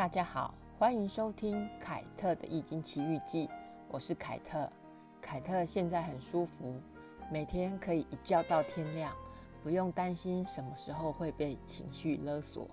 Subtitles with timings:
[0.00, 3.46] 大家好，欢迎收听凯特的《易经奇遇记》，
[3.90, 4.66] 我是凯特。
[5.20, 6.80] 凯特现在很舒服，
[7.30, 9.14] 每天可以一觉到天亮，
[9.62, 12.66] 不用担心什么时候会被情绪勒索，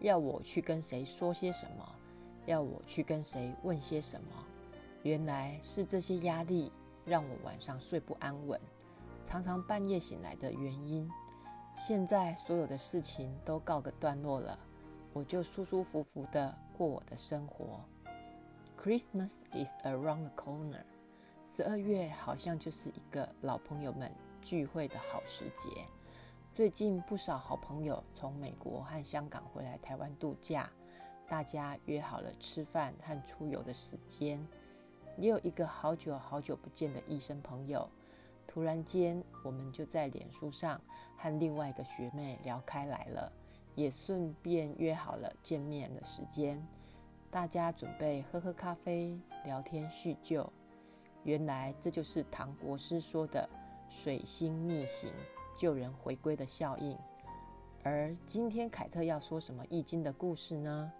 [0.00, 1.88] 要我去跟谁说些什么，
[2.44, 4.26] 要我去跟谁问些什么。
[5.04, 6.72] 原来是这些压力
[7.04, 8.60] 让我晚上睡不安稳，
[9.24, 11.08] 常常半夜醒来的原因。
[11.78, 14.58] 现在所有的事情都告个段落了。
[15.12, 17.80] 我就舒舒服服的过我的生活。
[18.76, 20.82] Christmas is around the corner。
[21.46, 24.10] 十二月好像就是一个老朋友们
[24.42, 25.86] 聚会的好时节。
[26.52, 30.70] 最近不少好朋友从美国和香港回来台湾度假，
[31.26, 34.44] 大家约好了吃饭和出游的时间。
[35.16, 37.88] 也有一个好久好久不见的医生朋友，
[38.46, 40.80] 突然间我们就在脸书上
[41.16, 43.32] 和另外一个学妹聊开来了。
[43.74, 46.64] 也顺便约好了见面的时间，
[47.30, 50.50] 大家准备喝喝咖啡、聊天叙旧。
[51.24, 53.48] 原来这就是唐国师说的
[53.90, 55.12] “水星逆行，
[55.56, 56.96] 救人回归”的效应。
[57.82, 60.92] 而今天凯特要说什么易经的故事呢？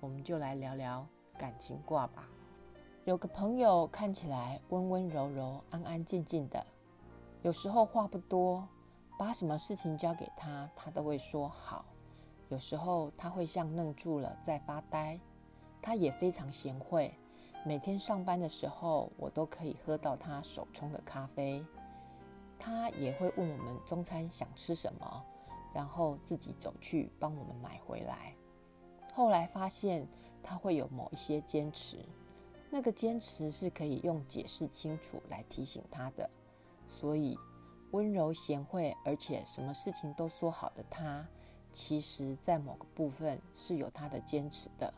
[0.00, 1.06] 我们就来聊聊
[1.38, 2.28] 感情卦吧。
[3.04, 6.66] 有个朋友看起来温温柔柔、安安静静的，
[7.42, 8.66] 有时候话不多，
[9.18, 11.84] 把什么事情交给他，他都会说好。
[12.48, 15.18] 有时候他会像愣住了在发呆，
[15.82, 17.12] 他也非常贤惠。
[17.64, 21.64] 每天上班的时候，我都可以喝到他手冲的咖啡。
[22.58, 25.24] 他也会问我们中餐想吃什么，
[25.74, 28.34] 然后自己走去帮我们买回来。
[29.12, 30.06] 后来发现
[30.42, 31.98] 他会有某一些坚持，
[32.70, 36.28] 那个坚持是可以用解释清楚来提醒他的。
[36.88, 37.38] 所以
[37.90, 41.26] 温柔贤惠，而且什么事情都说好的他。
[41.72, 44.92] 其实，在某个部分是有他的坚持的。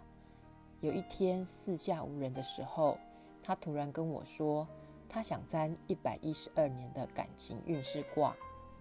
[0.81, 2.97] 有一天四下无人的时候，
[3.43, 4.67] 他突然跟我说，
[5.09, 8.35] 他想占一百一十二年的感情运势卦。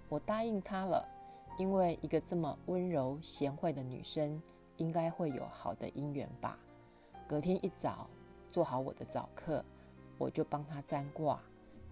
[0.08, 1.06] 我答应他了，
[1.58, 4.42] 因为一个这么温柔贤惠的女生，
[4.78, 6.58] 应该会有好的姻缘吧。
[7.28, 8.08] 隔天一早，
[8.50, 9.64] 做好我的早课，
[10.18, 11.40] 我就帮他占卦。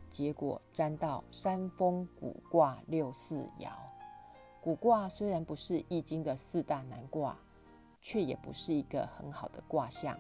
[0.10, 3.70] 结果占到山峰古卦六四爻。
[4.68, 7.38] 卜卦虽然不是易经的四大难卦，
[8.02, 10.20] 却也不是一个很好的卦象。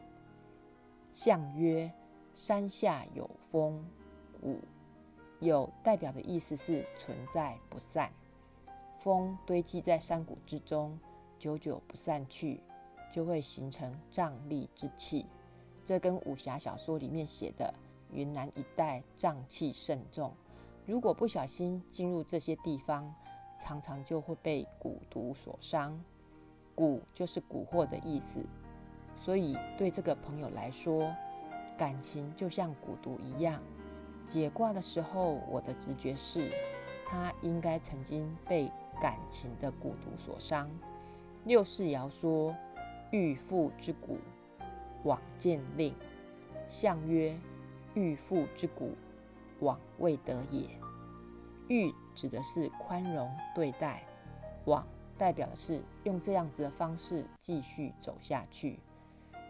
[1.13, 1.91] 象曰：
[2.33, 3.83] 山下有风，
[4.41, 4.57] 谷
[5.41, 8.09] 有代表的意思是存在不散。
[8.99, 10.97] 风堆积在山谷之中，
[11.37, 12.61] 久久不散去，
[13.11, 15.25] 就会形成瘴疠之气。
[15.83, 17.73] 这跟武侠小说里面写的
[18.13, 20.31] 云南一带瘴气甚重，
[20.85, 23.13] 如果不小心进入这些地方。
[23.59, 25.99] 常常就会被蛊毒所伤，
[26.75, 28.39] 蛊就是蛊惑的意思，
[29.17, 31.13] 所以对这个朋友来说，
[31.77, 33.61] 感情就像蛊毒一样。
[34.27, 36.51] 解卦的时候，我的直觉是，
[37.07, 38.69] 他应该曾经被
[39.01, 40.69] 感情的蛊毒所伤。
[41.45, 42.53] 六世爻说
[43.11, 44.17] ：“欲父之蛊，
[45.03, 45.93] 往见令。”
[46.67, 47.37] 象曰
[47.95, 48.91] ：“欲父之蛊，
[49.61, 50.67] 往未得也。”
[51.69, 54.03] 欲指的是宽容对待，
[54.65, 54.83] 往
[55.19, 58.79] 代表的是用这样子的方式继续走下去。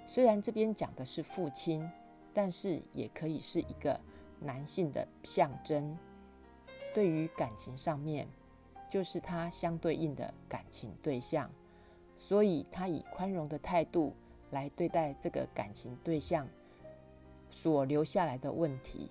[0.05, 1.89] 虽然这边讲的是父亲，
[2.33, 3.97] 但是也可以是一个
[4.41, 5.97] 男性的象征。
[6.93, 8.27] 对于感情上面，
[8.89, 11.49] 就是他相对应的感情对象，
[12.19, 14.13] 所以他以宽容的态度
[14.51, 16.45] 来对待这个感情对象
[17.49, 19.09] 所留下来的问题。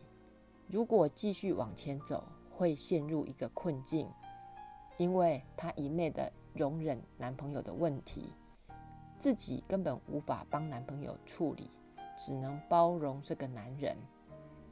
[0.69, 2.25] 如果继续往前走，
[2.57, 4.09] 会陷入一个困境，
[4.97, 8.33] 因为她一昧的容忍男朋友的问题，
[9.19, 11.71] 自己根本无法帮男朋友处理，
[12.17, 13.95] 只能包容这个男人。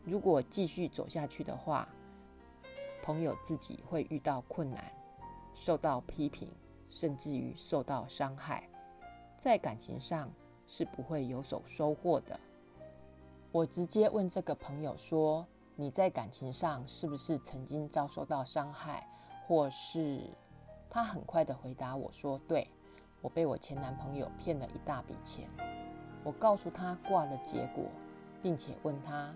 [0.03, 1.87] 如果继续走下去的话，
[3.03, 4.83] 朋友自己会遇到困难，
[5.55, 6.49] 受到批评，
[6.89, 8.67] 甚至于受到伤害，
[9.37, 10.31] 在感情上
[10.67, 12.41] 是不会有所收获的。
[13.53, 15.47] 我直接问这个朋友说。
[15.77, 19.05] 你在感情上是不是曾经遭受到伤害，
[19.45, 20.21] 或是
[20.89, 22.71] 他很快的回答我说：“对，
[23.21, 25.49] 我被我前男朋友骗了一大笔钱。”
[26.23, 27.87] 我告诉他挂了结果，
[28.41, 29.35] 并且问他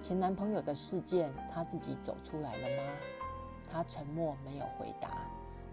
[0.00, 2.92] 前男朋友的事件他自己走出来了吗？
[3.70, 5.28] 他沉默没有回答。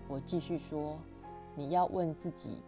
[0.09, 0.99] 我继续说
[1.55, 2.61] ：“你要问自己，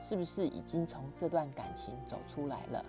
[0.00, 2.82] 是不是已经从这段感情走出来了？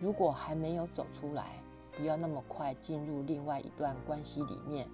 [0.00, 1.52] 如果还没有走出来。”
[1.98, 4.88] 不要那么快进入另外一段关系里面，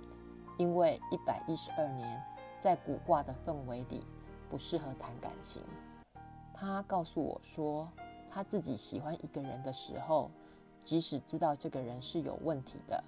[0.57, 2.23] 因为一百一十二年
[2.59, 4.03] 在古卦的氛围里
[4.49, 5.61] 不适合谈感情。
[6.55, 7.87] 他告诉我说，
[8.31, 10.31] 他自己喜欢一个人的时候，
[10.83, 13.05] 即使知道这个人是有问题的，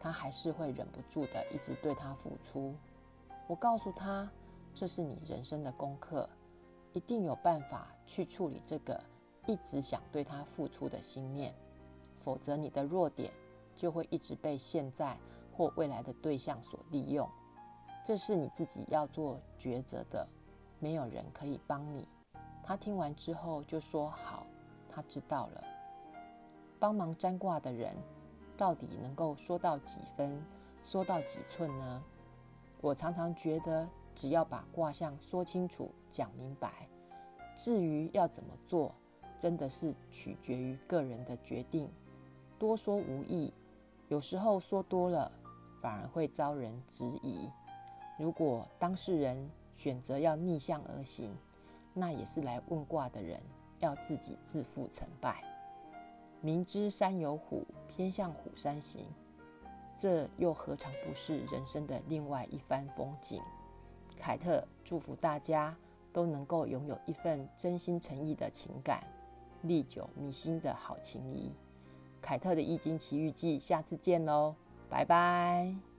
[0.00, 2.74] 他还是会忍不住的一直对他付出。
[3.46, 4.26] 我告诉他，
[4.74, 6.26] 这是你人生的功课，
[6.94, 8.98] 一定有办法去处理这个
[9.46, 11.54] 一直想对他付出的心念，
[12.24, 13.30] 否则你的弱点
[13.76, 15.16] 就会一直被现在
[15.52, 17.28] 或未来的对象所利用。
[18.06, 20.26] 这是你自己要做抉择的，
[20.78, 22.08] 没有人可以帮你。
[22.62, 24.46] 他听完之后就说：“好。”
[24.88, 25.64] 他知道了，
[26.78, 27.96] 帮忙占卦的人
[28.56, 30.40] 到底能够说到几分，
[30.84, 32.02] 说到几寸呢？
[32.80, 36.88] 我常常觉得，只要把卦象说清楚、讲明白，
[37.56, 38.94] 至于要怎么做，
[39.40, 41.90] 真的是取决于个人的决定。
[42.58, 43.52] 多说无益，
[44.08, 45.30] 有时候说多了
[45.80, 47.48] 反而会遭人质疑。
[48.18, 51.30] 如果当事人选择要逆向而行，
[51.92, 53.40] 那也是来问卦的人。
[53.80, 55.44] 要自己自负成败，
[56.40, 59.04] 明知山有虎，偏向虎山行，
[59.94, 63.42] 这又何尝不是人生的另外一番风景？
[64.18, 65.76] 凯特祝福大家
[66.14, 69.04] 都能够拥有一份真心诚意的情感，
[69.62, 71.52] 历久弥新的好情谊。
[72.24, 74.54] 凯特的易经奇遇记，下次见喽，
[74.88, 75.93] 拜拜。